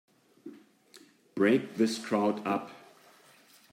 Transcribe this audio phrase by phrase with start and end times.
[1.35, 2.71] Break this crowd up!